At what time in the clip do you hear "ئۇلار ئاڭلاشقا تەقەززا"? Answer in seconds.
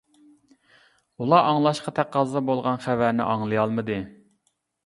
1.23-2.43